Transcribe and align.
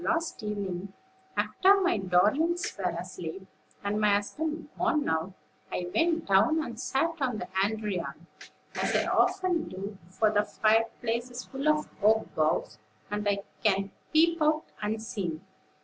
Last 0.03 0.41
evening, 0.41 0.93
after 1.37 1.79
my 1.79 1.99
darlings 1.99 2.75
were 2.75 2.89
asleep, 2.97 3.45
and 3.83 4.01
my 4.01 4.13
husband 4.13 4.69
gone 4.75 5.07
out, 5.07 5.33
I 5.71 5.91
went 5.93 6.25
down 6.25 6.63
and 6.63 6.79
sat 6.79 7.21
on 7.21 7.37
the 7.37 7.47
andiron, 7.63 8.25
as 8.73 8.95
I 8.95 9.05
often 9.05 9.69
do; 9.69 9.99
for 10.09 10.31
the 10.31 10.41
fireplace 10.43 11.29
is 11.29 11.45
full 11.45 11.67
of 11.69 11.87
oak 12.01 12.33
boughs, 12.33 12.79
and 13.11 13.29
I 13.29 13.43
can 13.63 13.91
peep 14.11 14.41
out 14.41 14.63
unseen. 14.81 15.45